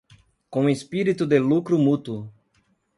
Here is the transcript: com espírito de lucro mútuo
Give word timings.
com 0.49 0.67
espírito 0.67 1.27
de 1.27 1.37
lucro 1.37 1.77
mútuo 1.77 2.33